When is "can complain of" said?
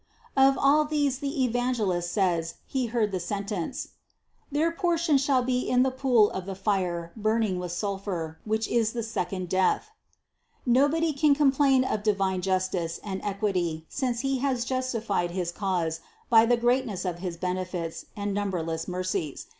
11.13-12.01